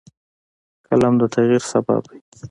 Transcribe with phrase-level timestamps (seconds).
[0.87, 2.19] قلم د تغیر سبب دی